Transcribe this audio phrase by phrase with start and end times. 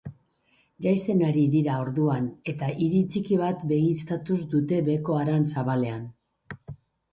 [0.85, 6.13] Jaisten hasi dira orduan eta hiri txiki bat begiztatu dute beheko haran zabalean.